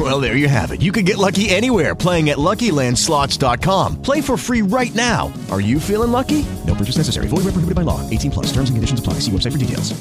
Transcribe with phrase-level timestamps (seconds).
[0.00, 0.80] Well, there you have it.
[0.80, 4.00] You can get lucky anywhere playing at LuckyLandSlots.com.
[4.02, 5.30] Play for free right now.
[5.50, 6.42] Are you feeling lucky?
[6.66, 7.26] No purchase necessary.
[7.28, 8.00] Void where prohibited by law.
[8.08, 8.46] 18 plus.
[8.52, 9.14] Terms and conditions apply.
[9.20, 9.92] See website for details.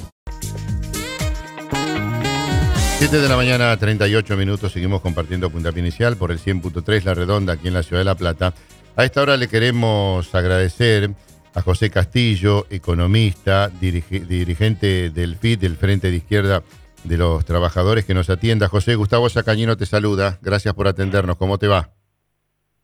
[3.00, 4.72] 7 de la mañana, 38 minutos.
[4.72, 8.16] Seguimos compartiendo puntapié inicial por el 100.3 La Redonda aquí en la ciudad de La
[8.16, 8.54] Plata.
[8.96, 11.12] A esta hora le queremos agradecer
[11.56, 16.62] a José Castillo, economista, dirige- dirigente del FIT, del Frente de Izquierda
[17.04, 18.68] de los Trabajadores, que nos atienda.
[18.68, 20.40] José Gustavo Sacañino te saluda.
[20.42, 21.38] Gracias por atendernos.
[21.38, 21.92] ¿Cómo te va?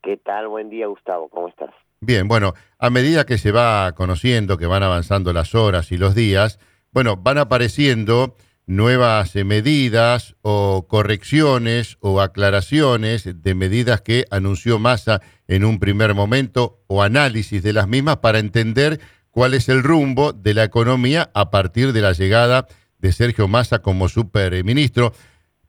[0.04, 0.48] ¿Qué tal?
[0.48, 1.30] Buen día, Gustavo.
[1.30, 1.72] ¿Cómo estás?
[2.02, 6.14] Bien, bueno, a medida que se va conociendo, que van avanzando las horas y los
[6.14, 6.60] días,
[6.92, 8.36] bueno, van apareciendo
[8.68, 16.14] nuevas eh, medidas o correcciones o aclaraciones de medidas que anunció Massa en un primer
[16.14, 21.30] momento o análisis de las mismas para entender cuál es el rumbo de la economía
[21.34, 22.76] a partir de la llegada de
[23.12, 25.12] Sergio Massa como superministro.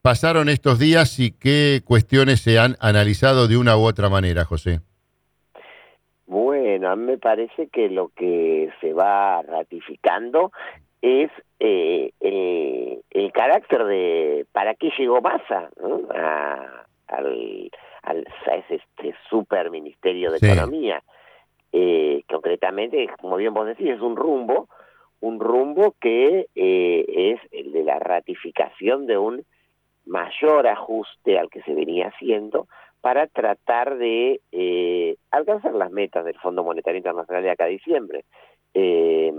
[0.03, 4.81] Pasaron estos días y qué cuestiones se han analizado de una u otra manera, José.
[6.27, 10.53] Bueno, a mí me parece que lo que se va ratificando
[11.03, 16.01] es eh, el, el carácter de para qué llegó Massa ¿no?
[16.15, 17.71] a, al,
[18.03, 20.47] al, a ese este super ministerio de Sí.
[20.47, 21.03] Economía.
[21.73, 24.69] Eh, concretamente, como bien vos decís, es un rumbo,
[25.21, 29.45] un rumbo que eh, es el de la ratificación de un
[30.05, 32.69] mayor ajuste al que se venía haciendo
[33.01, 38.25] para tratar de eh, alcanzar las metas del Fondo Monetario Internacional de acá a diciembre.
[38.75, 39.33] Eh,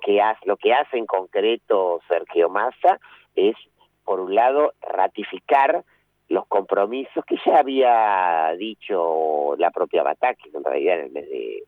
[0.00, 2.98] que hace, lo que hace en concreto Sergio Massa
[3.34, 3.54] es,
[4.04, 5.84] por un lado, ratificar
[6.28, 11.62] los compromisos que ya había dicho la propia Batakis, en realidad en el mes de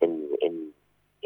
[0.00, 0.74] en, en,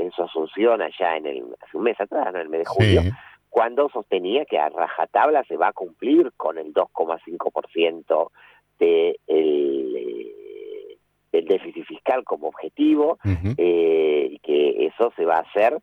[0.00, 2.38] en su asunción allá en el hace un mes atrás, ¿no?
[2.38, 3.10] en el mes de julio, Sí.
[3.48, 8.30] cuando sostenía que a rajatabla se va a cumplir con el 2,5%
[8.78, 10.96] de el, eh,
[11.32, 13.18] del déficit fiscal como objetivo
[13.56, 15.78] eh, y que eso se va a hacer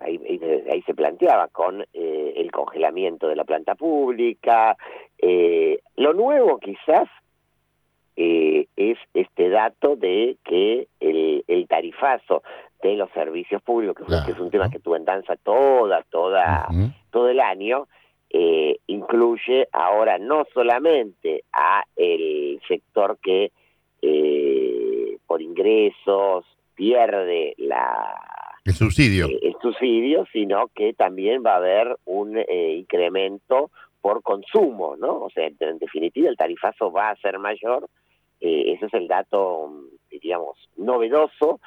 [0.00, 0.40] ahí, ahí,
[0.70, 4.76] ahí se planteaba con eh, el congelamiento de la planta pública
[5.18, 7.08] eh, lo nuevo quizás
[8.16, 12.42] eh, es este dato de que el, el tarifazo
[12.82, 16.68] de los servicios públicos que, es un tema que tuvo en danza toda toda
[17.10, 17.86] todo el año
[18.30, 23.52] eh, incluye ahora no solamente a el sector que
[24.02, 26.44] eh, por ingresos
[26.74, 28.20] pierde la
[28.64, 29.26] El subsidio.
[29.26, 33.70] eh, el subsidio, sino que también va a haber un eh, incremento
[34.00, 35.22] por consumo, ¿no?
[35.22, 37.88] O sea, en, definitiva el tarifazo va a ser mayor.
[38.40, 39.70] ese es el dato,
[40.10, 41.60] diríamos, novedoso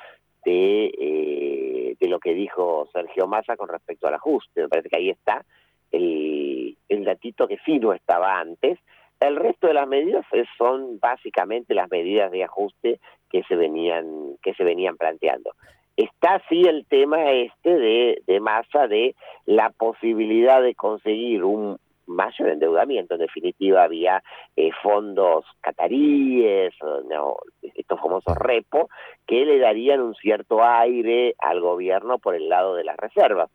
[0.45, 4.61] de, eh, de lo que dijo Sergio Massa con respecto al ajuste.
[4.61, 5.44] Me parece que ahí está
[5.91, 8.79] el, el datito que sí no estaba antes.
[9.19, 12.99] El resto de las medidas es- son básicamente las medidas de ajuste
[13.29, 15.51] que se venían que se venían planteando.
[15.97, 21.78] Está sí el tema este de, de masa de la posibilidad de conseguir un
[22.09, 23.14] mayor endeudamiento.
[23.14, 24.22] En definitiva, había
[24.56, 26.74] eh, fondos cataríes,
[27.09, 27.38] no,
[27.75, 28.90] estos famosos repo,
[29.25, 33.50] que le darían un cierto aire al gobierno por el lado de las reservas.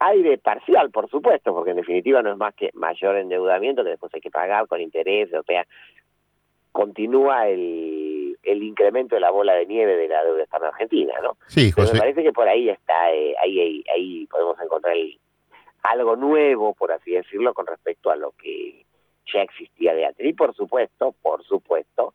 [0.00, 4.12] Aire parcial, por supuesto, porque en definitiva no es más que mayor endeudamiento que después
[4.12, 5.64] hay que pagar con intereses, o sea,
[6.72, 11.36] continúa el, el incremento de la bola de nieve de la deuda externa argentina, ¿no?
[11.46, 11.98] Sí, Pero me José.
[12.00, 14.73] parece que por ahí está, eh, ahí, ahí, ahí podemos encontrar
[15.94, 18.84] algo nuevo, por así decirlo, con respecto a lo que
[19.32, 20.26] ya existía de antes.
[20.26, 22.14] Y por supuesto, por supuesto,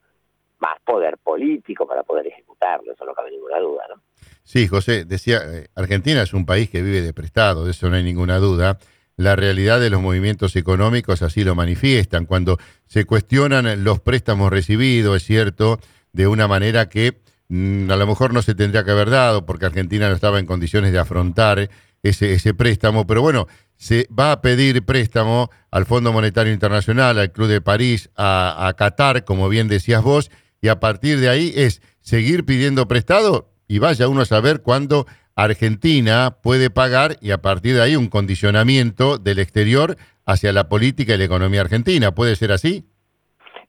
[0.60, 4.02] más poder político para poder ejecutarlo, eso no cabe ninguna duda, ¿no?
[4.44, 7.96] Sí, José, decía, eh, Argentina es un país que vive de prestado, de eso no
[7.96, 8.80] hay ninguna duda.
[9.16, 12.26] La realidad de los movimientos económicos así lo manifiestan.
[12.26, 15.80] Cuando se cuestionan los préstamos recibidos, es cierto,
[16.14, 19.66] de una manera que mm, a lo mejor no se tendría que haber dado porque
[19.66, 21.70] Argentina no estaba en condiciones de afrontar
[22.04, 27.32] ese, ese préstamo, pero bueno, se va a pedir préstamo al Fondo Monetario Internacional, al
[27.32, 30.32] Club de París, a, a Qatar, como bien decías vos,
[30.62, 35.06] y a partir de ahí es seguir pidiendo prestado y vaya uno a saber cuándo
[35.36, 41.14] Argentina puede pagar y a partir de ahí un condicionamiento del exterior hacia la política
[41.14, 42.14] y la economía argentina.
[42.14, 42.84] ¿Puede ser así?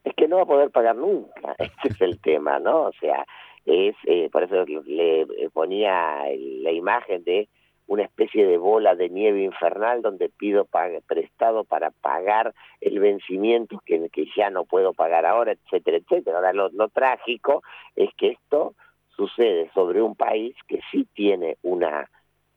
[0.04, 2.84] es que no va a poder pagar nunca, ese es el tema, ¿no?
[2.84, 3.24] O sea,
[3.66, 6.24] es eh, por eso le ponía
[6.62, 7.48] la imagen de
[7.90, 10.64] una especie de bola de nieve infernal donde pido
[11.08, 16.36] prestado para pagar el vencimiento que, ya no puedo pagar ahora, etcétera, etcétera.
[16.36, 17.64] Ahora, lo, lo trágico
[17.96, 18.76] es que esto
[19.16, 22.08] sucede sobre un país que sí tiene una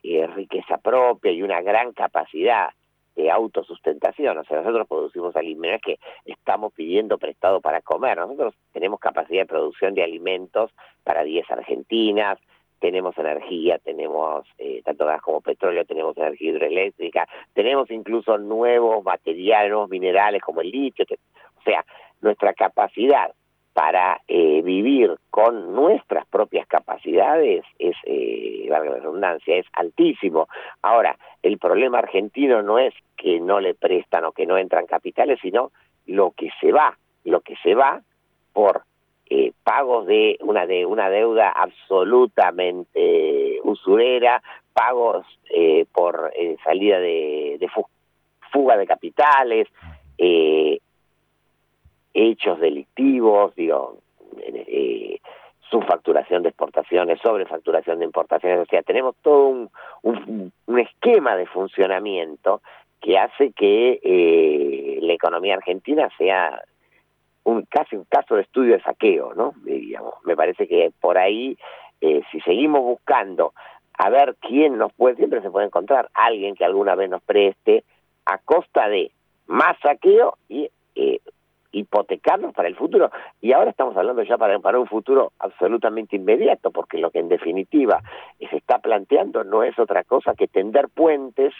[0.03, 2.69] eh, riqueza propia y una gran capacidad
[3.15, 4.37] de autosustentación.
[4.37, 5.99] O sea, nosotros producimos alimentos, que
[6.31, 8.19] estamos pidiendo prestado para comer.
[8.19, 10.69] Nosotros tenemos capacidad de producción de alimentos
[11.03, 12.37] para 10 argentinas,
[12.83, 19.71] tenemos energía, tenemos eh, tanto gas como petróleo, tenemos energía hidroeléctrica, tenemos incluso nuevos materiales,
[19.71, 21.05] nuevos minerales como el litio.
[21.09, 21.85] o sea,
[22.19, 23.33] nuestra capacidad
[23.71, 30.49] para eh, vivir con nuestras propias capacidades es, eh, la redundancia, es altísimo.
[30.81, 35.39] Ahora, el problema argentino no es que no le prestan o que no entran capitales,
[35.41, 35.71] sino
[36.05, 38.01] lo que se va, lo que se va
[38.51, 38.83] por
[39.29, 44.41] eh, pagos de una de una deuda absolutamente usurera,
[44.73, 47.69] pagos eh, por eh, salida de, de
[48.51, 49.67] fuga de capitales,
[50.17, 50.79] eh,
[52.13, 53.97] hechos delictivos, digo,
[54.37, 55.19] eh,
[55.69, 59.69] subfacturación de exportaciones, sobrefacturación de importaciones, o sea, tenemos todo un,
[60.03, 62.61] un, esquema de funcionamiento
[63.01, 66.61] que hace que eh, la economía argentina sea
[67.43, 69.53] un casi un caso de estudio de saqueo, ¿no?
[69.63, 71.57] Digamos, me parece que por ahí,
[72.01, 73.53] eh, si seguimos buscando
[73.97, 77.83] a ver quién nos puede, siempre se puede encontrar alguien que alguna vez nos preste
[78.25, 79.11] a costa de
[79.47, 81.19] más saqueo y eh,
[81.71, 83.11] hipotecarnos para el futuro.
[83.41, 87.29] Y ahora estamos hablando ya para, para un futuro absolutamente inmediato, porque lo que en
[87.29, 88.01] definitiva
[88.39, 91.53] se está planteando no es otra cosa que tender puentes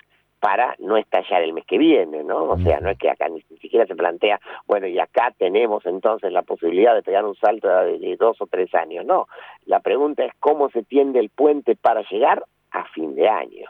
[0.44, 2.44] para no estallar el mes que viene, ¿no?
[2.50, 6.34] O sea, no es que acá ni siquiera se plantea, bueno, y acá tenemos entonces
[6.34, 9.28] la posibilidad de pegar un salto de dos o tres años, no.
[9.66, 13.70] La pregunta es cómo se tiende el puente para llegar a fin de año.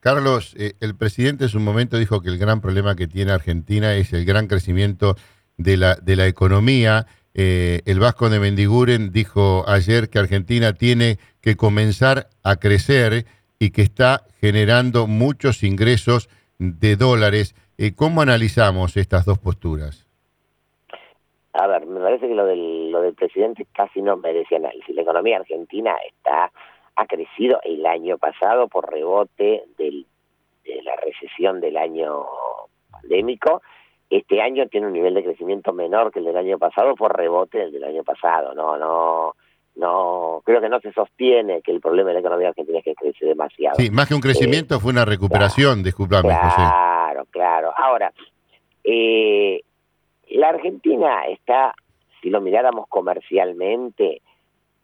[0.00, 3.94] Carlos, eh, el presidente en su momento dijo que el gran problema que tiene Argentina
[3.94, 5.14] es el gran crecimiento
[5.58, 7.06] de la, de la economía.
[7.34, 13.26] Eh, el Vasco de Mendiguren dijo ayer que Argentina tiene que comenzar a crecer
[13.58, 16.28] y que está generando muchos ingresos
[16.58, 17.54] de dólares.
[17.76, 20.06] Eh, ¿Cómo analizamos estas dos posturas?
[21.52, 24.94] A ver, me parece que lo del, lo del presidente casi no merece análisis.
[24.94, 26.52] La economía argentina está
[26.96, 30.04] ha crecido el año pasado por rebote del,
[30.64, 32.24] de la recesión del año
[32.90, 33.62] pandémico
[34.10, 37.58] este año tiene un nivel de crecimiento menor que el del año pasado por rebote
[37.58, 38.54] del del año pasado.
[38.54, 39.34] No, no,
[39.78, 42.94] no, creo que no se sostiene que el problema de la economía argentina es que
[42.94, 43.76] crece demasiado.
[43.76, 46.56] Sí, más que un crecimiento eh, fue una recuperación, disculpame, claro, José.
[46.56, 47.72] Claro, claro.
[47.76, 48.12] Ahora,
[48.84, 49.62] eh,
[50.30, 51.74] la Argentina está,
[52.20, 54.22] si lo miráramos comercialmente,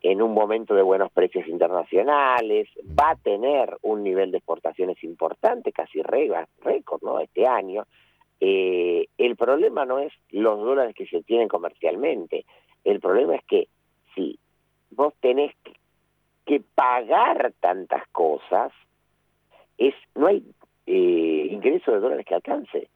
[0.01, 2.69] en un momento de buenos precios internacionales,
[2.99, 7.19] va a tener un nivel de exportaciones importante, casi récord, ¿no?
[7.19, 7.85] Este año
[8.41, 12.45] eh, el problema no es los dólares que se tienen comercialmente,
[12.85, 13.69] el problema es que
[14.15, 14.39] si
[14.95, 15.55] vos tenés
[16.47, 18.73] que pagar tantas cosas,
[19.79, 20.45] es no hay
[20.87, 22.89] eh, ingreso de dólares que alcance.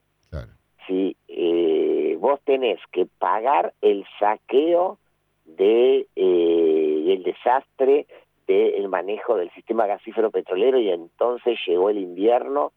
[0.87, 4.99] Si eh, vos tenés que pagar el saqueo
[5.45, 8.07] de eh, el desastre
[8.47, 12.73] del manejo del sistema gasífero petrolero y entonces llegó el invierno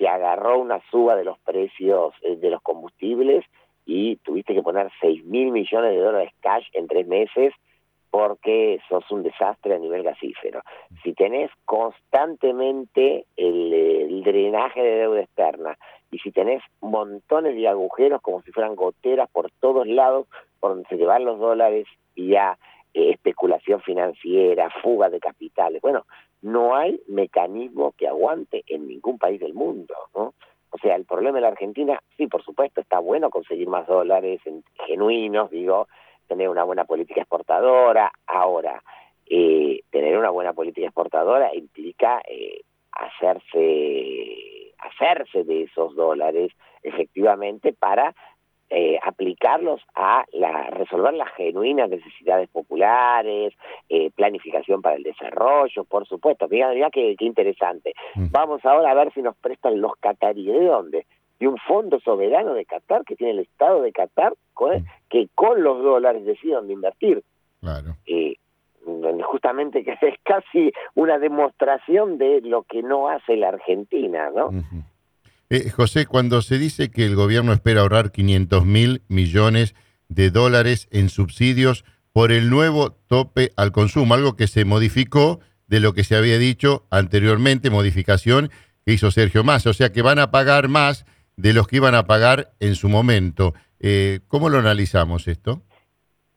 [0.00, 3.44] te agarró una suba de los precios eh, de los combustibles
[3.84, 7.52] y tuviste que poner 6 mil millones de dólares cash en tres meses
[8.10, 10.62] porque sos un desastre a nivel gasífero.
[11.02, 15.78] Si tenés constantemente el, drenaje de deuda externa
[16.10, 20.26] y si tenés montones de agujeros como si fueran goteras por todos lados
[20.60, 22.58] por donde se llevan los dólares y ya
[22.92, 26.04] eh, especulación financiera, fuga de capitales, bueno,
[26.42, 30.34] no hay mecanismo que aguante en ningún país del mundo, ¿no?
[30.72, 34.40] O sea, el problema de la Argentina, sí, por supuesto, está bueno conseguir más dólares
[34.44, 35.88] en, genuinos, digo,
[36.30, 38.12] tener una buena política exportadora.
[38.28, 38.80] Ahora,
[39.28, 42.60] eh, tener una buena política exportadora implica eh,
[42.92, 48.14] hacerse hacerse de esos dólares efectivamente para
[48.70, 53.52] eh, aplicarlos a la, resolver las genuinas necesidades populares,
[53.88, 56.46] eh, planificación para el desarrollo, por supuesto.
[56.48, 57.92] Mira, mira qué, qué interesante.
[58.14, 60.54] Vamos ahora a ver si nos prestan los cataríes.
[60.54, 61.06] ¿De dónde?
[61.40, 64.34] De un fondo soberano de Qatar que tiene el Estado de Qatar,
[65.08, 67.24] que con los dólares decide dónde invertir.
[67.60, 67.96] Claro.
[68.06, 68.36] Eh,
[69.24, 74.50] justamente que es casi una demostración de lo que no hace la Argentina, ¿no?
[75.48, 79.74] Eh, José, cuando se dice que el gobierno espera ahorrar 500 mil millones
[80.08, 85.80] de dólares en subsidios por el nuevo tope al consumo, algo que se modificó de
[85.80, 88.50] lo que se había dicho anteriormente, modificación
[88.84, 89.70] que hizo Sergio Massa.
[89.70, 91.04] O sea que van a pagar más
[91.40, 93.54] de los que iban a pagar en su momento.
[93.80, 95.62] Eh, ¿Cómo lo analizamos esto?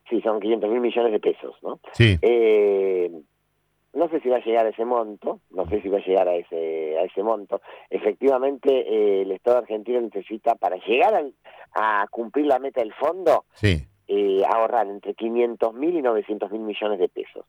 [0.09, 1.79] Sí, son 500 mil millones de pesos, ¿no?
[1.93, 2.17] Sí.
[2.21, 3.11] Eh,
[3.93, 6.27] no sé si va a llegar a ese monto, no sé si va a llegar
[6.27, 7.61] a ese, a ese monto.
[7.89, 11.33] Efectivamente, eh, el Estado argentino necesita, para llegar al-
[11.75, 13.85] a, cumplir la meta del fondo, Sí.
[14.07, 17.45] eh, ahorrar entre 500 mil y 900 mil millones de pesos.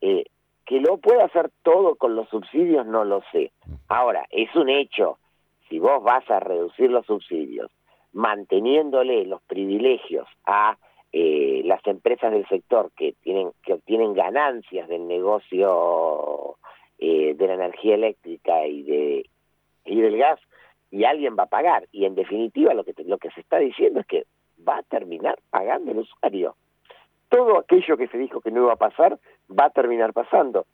[0.00, 0.24] Eh,
[0.66, 3.52] que lo pueda hacer todo con los subsidios, no lo sé.
[3.88, 5.18] Ahora, es un hecho,
[5.68, 7.70] si vos vas a reducir los subsidios,
[8.12, 10.78] manteniéndole los privilegios a
[11.12, 16.56] eh, las empresas del sector que tienen que obtienen ganancias del negocio
[16.98, 19.26] eh, de la energía eléctrica y de
[19.84, 20.38] y del gas
[20.90, 21.86] y alguien va a pagar.
[21.92, 24.24] Y en definitiva lo que lo que se está diciendo es que
[24.66, 26.56] va a terminar pagando el usuario.
[27.28, 29.18] Todo aquello que se dijo que no iba a pasar
[29.50, 30.66] va a terminar pasando.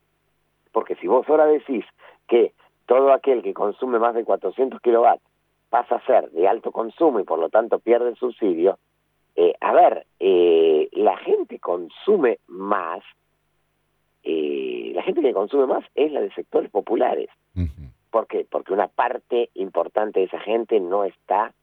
[0.71, 1.85] Porque si vos ahora decís
[2.27, 2.53] que
[2.85, 5.23] todo aquel que consume más de 400 kilowatts
[5.69, 8.77] pasa a ser de alto consumo y por lo tanto pierde el subsidio,
[9.35, 13.03] eh, a ver, eh, la gente consume más,
[14.23, 17.29] eh, la gente que consume más es la de sectores populares.
[17.55, 17.89] Ujú.
[18.11, 18.45] ¿Por qué?
[18.49, 21.53] Porque una parte importante de esa gente no está,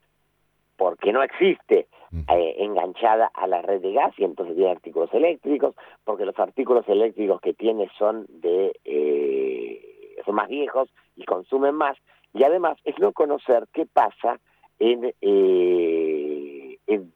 [0.76, 1.86] porque no existe,
[2.28, 5.74] eh, enganchada a la red de gas y entonces tiene artículos eléctricos,
[6.04, 9.91] porque los artículos eléctricos que tiene son de eh,
[10.24, 11.96] son más viejos y consumen más,
[12.32, 14.40] y además es no conocer qué pasa
[14.78, 17.12] en, eh, en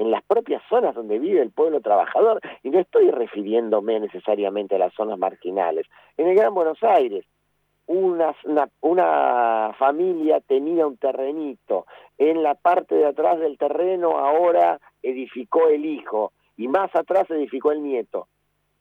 [0.00, 4.78] en las propias zonas donde vive el pueblo trabajador, y no estoy refiriéndome necesariamente a
[4.78, 5.86] las zonas marginales.
[6.16, 7.26] En el Gran Buenos Aires,
[7.86, 11.84] una, una, una familia tenía un terrenito,
[12.16, 17.70] en la parte de atrás del terreno ahora edificó el hijo, y más atrás edificó
[17.72, 18.26] el nieto,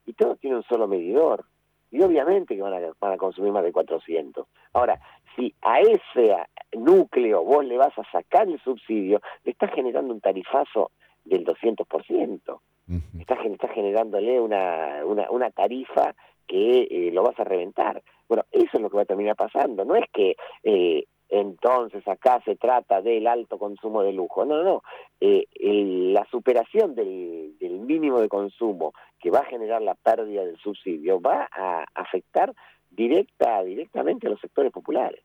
[0.06, 1.44] y todo tiene un solo medidor.
[1.92, 4.46] Y obviamente que van a, van a consumir más de 400.
[4.74, 5.00] Ahora,
[5.36, 6.36] si a ese
[6.74, 10.92] núcleo vos le vas a sacar el subsidio, le estás generando un tarifazo
[11.26, 12.42] del 200%.
[12.46, 13.20] Ujú.
[13.20, 16.16] Estás, estás generándole una, una, una tarifa
[16.48, 18.02] que eh, lo vas a reventar.
[18.28, 19.86] Bueno, eso es lo que va a terminar pasando.
[19.86, 24.46] No es que eh, entonces acá se trata del alto consumo de lujo.
[24.46, 24.82] No, no.
[25.22, 30.44] Eh, el- la superación del, del mínimo de consumo que va a generar la pérdida
[30.44, 32.54] del subsidio va a afectar
[32.90, 35.22] directa directamente a los sectores populares.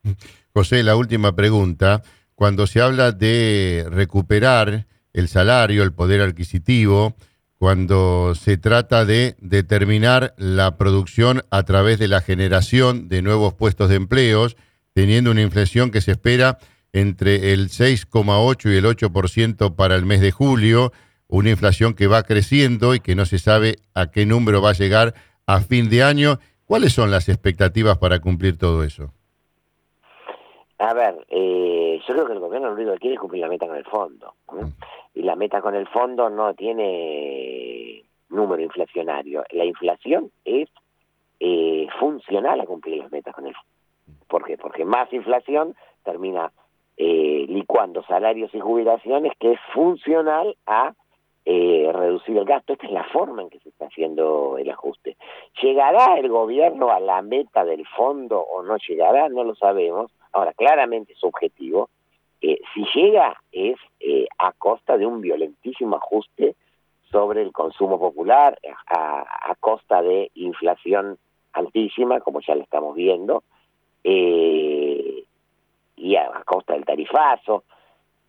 [0.52, 2.02] José, la última pregunta.
[2.34, 7.14] Cuando se habla de recuperar el salario, el poder adquisitivo,
[7.58, 13.88] cuando se trata de determinar la producción a través de la generación de nuevos puestos
[13.88, 14.56] de empleos,
[14.94, 16.58] teniendo una inflación que se espera
[16.92, 20.92] entre el 6,8 y el 8% para el mes de julio,
[21.28, 24.74] una inflación que va creciendo y que no se sabe a qué número va a
[24.74, 25.14] llegar
[25.46, 26.38] a fin de año.
[26.64, 29.10] ¿Cuáles son las expectativas para cumplir todo eso?
[30.78, 33.48] A ver, eh, yo creo que el gobierno lo único que quiere es cumplir la
[33.48, 34.34] meta con el fondo.
[34.52, 34.72] ¿no?
[35.14, 39.44] Y la meta con el fondo no tiene número inflacionario.
[39.50, 40.68] La inflación es
[41.40, 43.73] eh, funcional a cumplir las metas con el fondo.
[44.28, 44.56] ¿Por qué?
[44.56, 46.52] Porque más inflación termina
[46.96, 50.94] eh, licuando salarios y jubilaciones que es funcional a
[51.46, 52.72] eh, reducir el gasto.
[52.72, 55.16] Esta es la forma en que se está haciendo el ajuste.
[55.60, 59.28] ¿Llegará el gobierno a la meta del fondo o no llegará?
[59.28, 60.10] No lo sabemos.
[60.32, 61.90] Ahora, claramente es objetivo.
[62.40, 66.56] Eh, si llega es eh, a costa de un violentísimo ajuste
[67.10, 71.18] sobre el consumo popular, a, a costa de inflación
[71.52, 73.44] altísima, como ya lo estamos viendo,
[74.04, 75.24] eh,
[75.96, 77.64] y a, a costa del tarifazo.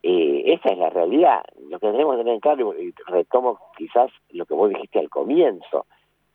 [0.01, 1.43] Eh, esa es la realidad.
[1.69, 5.85] Lo que tenemos que tener claro, y retomo quizás lo que vos dijiste al comienzo,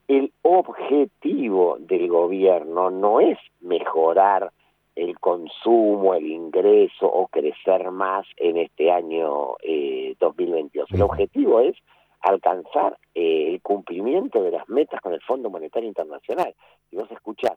[0.08, 4.50] el objetivo del gobierno no es mejorar
[4.96, 10.90] el consumo, el ingreso o crecer más en este año eh, 2022.
[10.90, 11.76] El objetivo es
[12.22, 16.54] alcanzar eh, el cumplimiento de las metas con el Fondo Monetario Internacional.
[16.90, 17.56] Si vos escuchás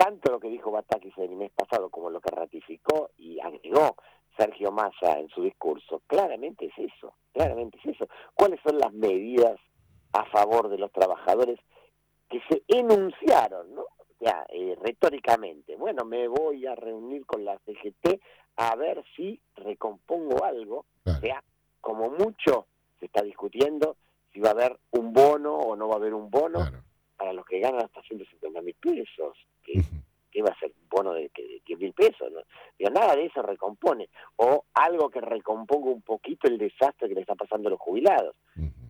[0.00, 3.96] tanto lo que dijo Batakis el mes pasado como lo que ratificó y agregó
[4.34, 8.08] Sergio Massa en su discurso, claramente es eso, claramente es eso.
[8.34, 9.60] ¿Cuáles son las medidas
[10.14, 11.58] a favor de los trabajadores
[12.30, 13.82] que se enunciaron, ¿no?
[13.82, 18.20] O sea, eh, retóricamente, bueno, me voy a reunir con la CGT
[18.56, 21.18] a ver si recompongo algo, Claro.
[21.18, 21.44] o sea,
[21.82, 22.66] como mucho
[22.98, 23.96] se está discutiendo
[24.32, 26.78] si va a haber un bono o no va a haber un bono Claro.
[27.20, 29.74] Para los que ganan hasta 150 mil pesos, que,
[30.40, 32.40] va a ser un bono de, de 10 mil pesos, ¿no?
[32.78, 37.20] Digo, nada de eso recompone, o algo que recomponga un poquito el desastre que le
[37.20, 38.34] está pasando a los jubilados.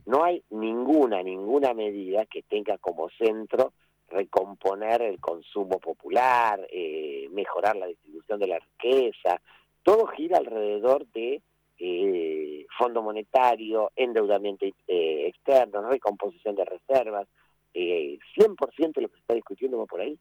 [0.07, 3.73] No hay ninguna, ninguna medida que tenga como centro
[4.07, 9.41] recomponer el consumo popular, eh, mejorar la distribución de la riqueza,
[9.83, 11.43] todo gira alrededor de
[11.79, 17.27] eh, fondo monetario, endeudamiento eh, externo, recomposición de reservas,
[17.75, 20.19] eh, 100% de lo que se está discutiendo va por ahí.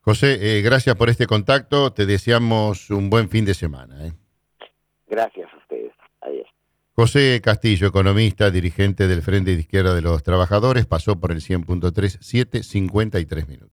[0.00, 1.92] José, eh, gracias por este contacto.
[1.92, 4.06] Te deseamos un buen fin de semana.
[4.06, 4.12] ¿eh?
[5.06, 5.92] Gracias a ustedes.
[6.20, 6.46] Adiós.
[6.92, 11.92] José Castillo, economista, dirigente del Frente de Izquierda de los Trabajadores, pasó por el 100.3,
[11.92, 13.73] 7.53 minutos.